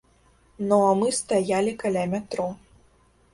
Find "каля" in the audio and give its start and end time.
1.85-2.07